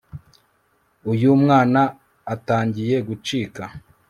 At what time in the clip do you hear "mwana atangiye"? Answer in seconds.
1.43-2.95